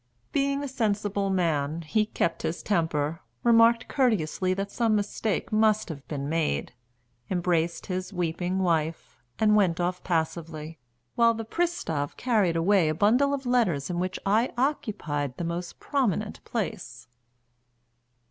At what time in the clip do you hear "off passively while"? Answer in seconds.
9.79-11.35